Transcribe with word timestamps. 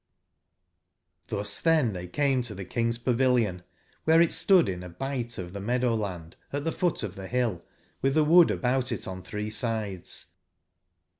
JRQS 1.29 1.61
tben 1.61 1.91
tbey 1.93 2.11
came 2.11 2.41
to 2.41 2.55
tbe 2.55 2.67
King's 2.71 2.97
pavilion, 2.97 3.61
wbereitstoodinabigbtof 4.07 5.51
tbemeadow/land 5.51 6.37
at 6.51 6.63
tbe 6.63 6.73
foot 6.73 7.03
of 7.03 7.13
tbe 7.13 7.29
bill, 7.31 7.61
witb 8.03 8.13
tbe 8.15 8.27
wood 8.27 8.49
about 8.49 8.91
it 8.91 9.07
on 9.07 9.21
three 9.21 9.51
sides. 9.51 10.29